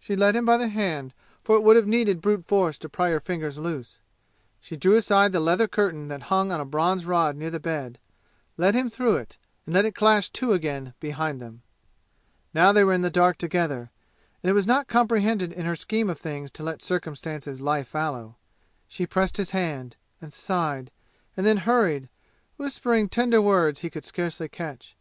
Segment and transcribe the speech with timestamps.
[0.00, 3.10] She led him by the hand, for it would have needed brute force to pry
[3.10, 3.98] her fingers loose.
[4.58, 7.98] She drew aside the leather curtain that hung on a bronze rod near the bed,
[8.56, 9.36] led him through it,
[9.66, 11.60] and let it clash to again behind them.
[12.54, 13.90] Now they were in the dark together,
[14.42, 18.36] and it was not comprehended in her scheme of things to let circumstance lie fallow.
[18.88, 20.90] She pressed his hand, and sighed,
[21.36, 22.08] and then hurried,
[22.56, 24.96] whispering tender words he could scarcely catch.